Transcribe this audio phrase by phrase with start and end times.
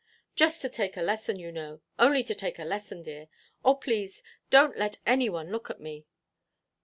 [0.35, 3.27] "Just to take a lesson, you know; only to take a lesson, dear.
[3.63, 6.07] Oh, please, donʼt let any one look at me."